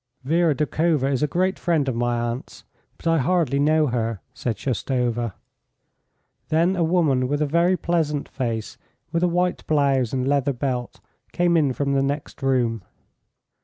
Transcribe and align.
"Vera 0.23 0.55
Doukhova 0.55 1.11
is 1.11 1.21
a 1.21 1.27
great 1.27 1.59
friend 1.59 1.87
of 1.87 1.93
my 1.95 2.19
aunt's, 2.19 2.63
but 2.97 3.05
I 3.05 3.19
hardly 3.19 3.59
know 3.59 3.85
her," 3.85 4.19
said 4.33 4.55
Shoustova. 4.57 5.33
Then 6.49 6.75
a 6.75 6.83
woman 6.83 7.27
with 7.27 7.39
a 7.39 7.45
very 7.45 7.77
pleasant 7.77 8.27
face, 8.27 8.79
with 9.11 9.21
a 9.21 9.27
white 9.27 9.63
blouse 9.67 10.11
and 10.11 10.27
leather 10.27 10.53
belt, 10.53 11.01
came 11.33 11.55
in 11.55 11.71
from 11.73 11.93
the 11.93 12.01
next 12.01 12.41
room. 12.41 12.81